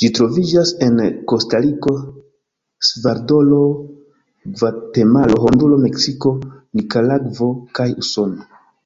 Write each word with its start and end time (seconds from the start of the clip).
Ĝi 0.00 0.08
troviĝas 0.16 0.70
en 0.86 0.98
Kostariko, 1.30 1.92
Salvadoro, 2.88 3.60
Gvatemalo, 4.58 5.38
Honduro, 5.46 5.78
Meksiko, 5.86 6.34
Nikaragvo 6.80 7.48
kaj 7.80 7.88
Usono. 8.04 8.46